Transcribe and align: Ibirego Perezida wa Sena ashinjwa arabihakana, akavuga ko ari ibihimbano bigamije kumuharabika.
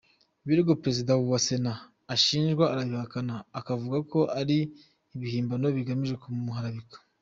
Ibirego 0.43 0.71
Perezida 0.81 1.11
wa 1.31 1.39
Sena 1.45 1.73
ashinjwa 2.15 2.63
arabihakana, 2.73 3.35
akavuga 3.59 3.97
ko 4.11 4.19
ari 4.39 4.57
ibihimbano 5.15 5.65
bigamije 5.77 6.15
kumuharabika. 6.23 6.97